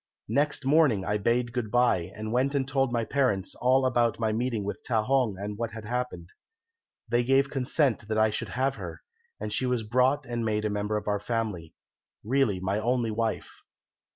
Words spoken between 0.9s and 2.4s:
I bade good bye, and